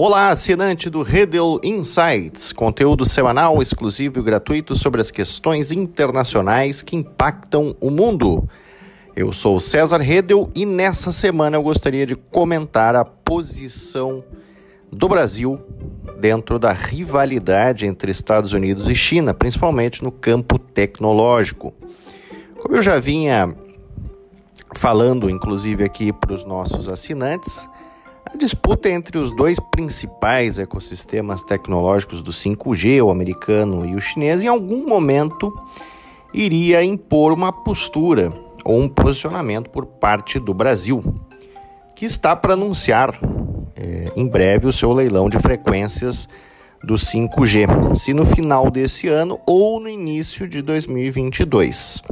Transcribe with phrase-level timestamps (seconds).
[0.00, 6.94] Olá, assinante do Redel Insights, conteúdo semanal exclusivo e gratuito sobre as questões internacionais que
[6.94, 8.48] impactam o mundo.
[9.16, 14.22] Eu sou César Redel e nessa semana eu gostaria de comentar a posição
[14.88, 15.58] do Brasil
[16.20, 21.74] dentro da rivalidade entre Estados Unidos e China, principalmente no campo tecnológico.
[22.60, 23.52] Como eu já vinha
[24.76, 27.68] falando, inclusive aqui para os nossos assinantes,
[28.32, 34.42] a disputa entre os dois principais ecossistemas tecnológicos do 5G, o americano e o chinês,
[34.42, 35.52] em algum momento
[36.34, 38.30] iria impor uma postura
[38.66, 41.02] ou um posicionamento por parte do Brasil,
[41.96, 43.18] que está para anunciar
[43.74, 46.28] é, em breve o seu leilão de frequências
[46.84, 52.02] do 5G, se no final desse ano ou no início de 2022.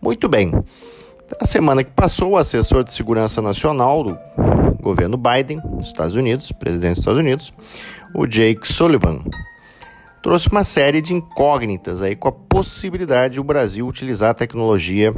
[0.00, 0.50] Muito bem.
[1.40, 4.18] Na semana que passou, o assessor de segurança nacional do
[4.84, 7.54] governo Biden, dos Estados Unidos, presidente dos Estados Unidos,
[8.14, 9.24] o Jake Sullivan,
[10.22, 15.12] trouxe uma série de incógnitas aí com a possibilidade do Brasil utilizar a tecnologia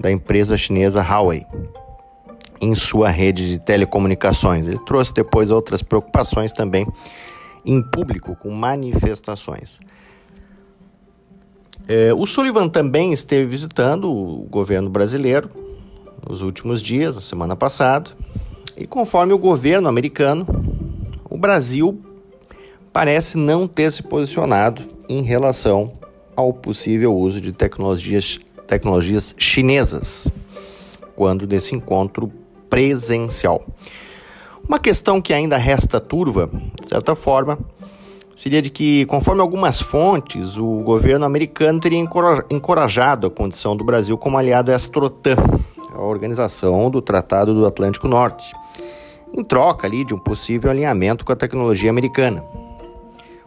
[0.00, 1.44] da empresa chinesa Huawei
[2.60, 4.66] em sua rede de telecomunicações.
[4.68, 6.86] Ele trouxe depois outras preocupações também
[7.66, 9.80] em público, com manifestações.
[11.88, 15.50] É, o Sullivan também esteve visitando o governo brasileiro
[16.28, 18.12] nos últimos dias, na semana passada,
[18.76, 20.46] e conforme o governo americano,
[21.28, 22.00] o Brasil
[22.92, 25.92] parece não ter se posicionado em relação
[26.36, 30.28] ao possível uso de tecnologias, tecnologias chinesas
[31.14, 32.32] quando desse encontro
[32.68, 33.64] presencial.
[34.66, 36.48] Uma questão que ainda resta turva,
[36.80, 37.58] de certa forma,
[38.34, 41.98] seria de que, conforme algumas fontes, o governo americano teria
[42.50, 45.36] encorajado a condição do Brasil como aliado à Astrotan,
[45.92, 48.52] a organização do Tratado do Atlântico Norte,
[49.32, 52.44] em troca ali de um possível alinhamento com a tecnologia americana.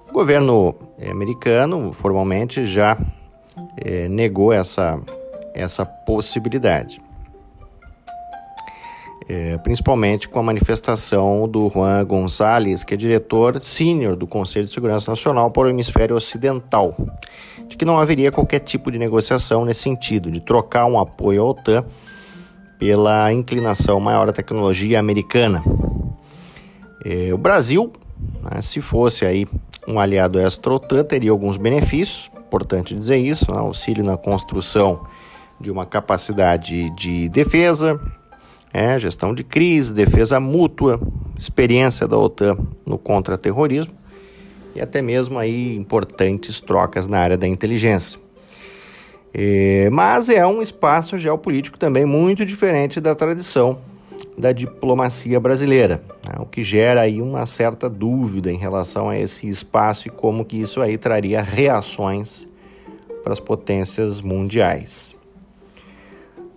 [0.09, 2.97] O governo eh, americano formalmente já
[3.77, 4.99] é, negou essa,
[5.53, 7.01] essa possibilidade.
[9.27, 14.71] É, principalmente com a manifestação do Juan Gonzalez, que é diretor sênior do Conselho de
[14.71, 16.95] Segurança Nacional para o Hemisfério Ocidental,
[17.67, 21.45] de que não haveria qualquer tipo de negociação nesse sentido, de trocar um apoio à
[21.45, 21.85] OTAN
[22.85, 25.63] pela inclinação maior à tecnologia americana.
[27.03, 27.91] É, o Brasil,
[28.43, 29.47] né, se fosse aí
[29.87, 35.03] um aliado extra-OTAN, teria alguns benefícios, importante dizer isso, né, auxílio na construção
[35.59, 37.99] de uma capacidade de defesa,
[38.71, 41.01] é, gestão de crise, defesa mútua,
[41.35, 43.95] experiência da OTAN no contra-terrorismo
[44.75, 48.24] e até mesmo aí importantes trocas na área da inteligência.
[49.37, 53.79] É, mas é um espaço geopolítico também muito diferente da tradição
[54.37, 56.35] da diplomacia brasileira, né?
[56.39, 60.55] o que gera aí uma certa dúvida em relação a esse espaço e como que
[60.55, 62.47] isso aí traria reações
[63.25, 65.17] para as potências mundiais.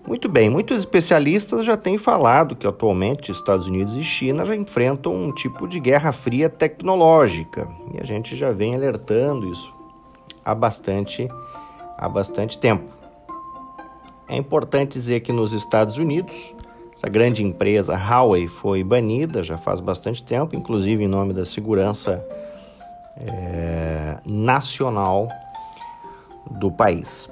[0.06, 5.12] Muito bem, muitos especialistas já têm falado que atualmente Estados Unidos e China já enfrentam
[5.12, 9.74] um tipo de guerra fria tecnológica e a gente já vem alertando isso
[10.44, 11.47] há bastante tempo
[11.98, 12.96] há bastante tempo.
[14.28, 16.54] É importante dizer que nos Estados Unidos,
[16.94, 22.24] essa grande empresa Huawei foi banida já faz bastante tempo, inclusive em nome da segurança
[23.16, 25.28] é, nacional
[26.50, 27.28] do país.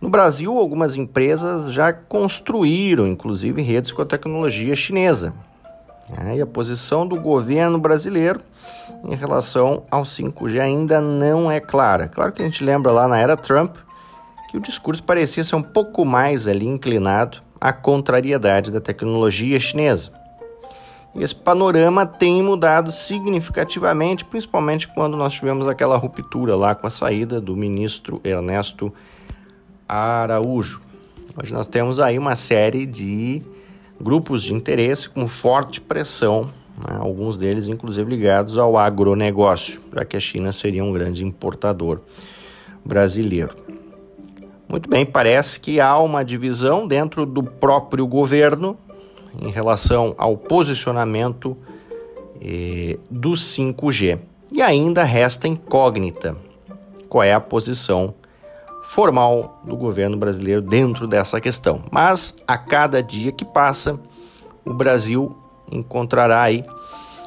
[0.00, 5.32] No Brasil, algumas empresas já construíram, inclusive, redes com a tecnologia chinesa.
[6.10, 8.40] É, e a posição do governo brasileiro
[9.04, 12.08] em relação ao 5G ainda não é clara.
[12.08, 13.76] Claro que a gente lembra lá na era Trump
[14.50, 20.12] que o discurso parecia ser um pouco mais ali inclinado à contrariedade da tecnologia chinesa.
[21.14, 26.90] E esse panorama tem mudado significativamente, principalmente quando nós tivemos aquela ruptura lá com a
[26.90, 28.92] saída do ministro Ernesto
[29.88, 30.80] Araújo.
[31.36, 33.42] Hoje nós temos aí uma série de
[34.02, 40.16] grupos de interesse com forte pressão, né, alguns deles inclusive ligados ao agronegócio, já que
[40.16, 42.00] a China seria um grande importador
[42.84, 43.56] brasileiro.
[44.68, 48.76] Muito bem, parece que há uma divisão dentro do próprio governo
[49.40, 51.56] em relação ao posicionamento
[52.40, 54.18] eh, do 5G.
[54.50, 56.36] E ainda resta incógnita
[57.08, 58.14] qual é a posição
[58.82, 61.82] formal do governo brasileiro dentro dessa questão.
[61.90, 63.98] Mas a cada dia que passa,
[64.64, 65.36] o Brasil
[65.70, 66.64] encontrará aí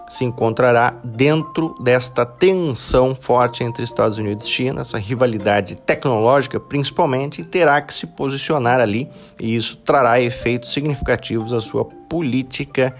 [0.07, 7.41] se encontrará dentro desta tensão forte entre Estados Unidos e China, essa rivalidade tecnológica principalmente,
[7.41, 9.09] e terá que se posicionar ali,
[9.39, 12.95] e isso trará efeitos significativos à sua política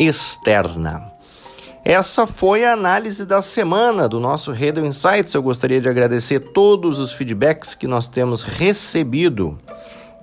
[0.00, 1.12] externa.
[1.84, 5.34] Essa foi a análise da semana do nosso Redel Insights.
[5.34, 9.58] Eu gostaria de agradecer todos os feedbacks que nós temos recebido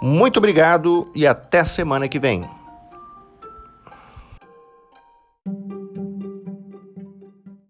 [0.00, 2.55] Muito obrigado e até semana que vem.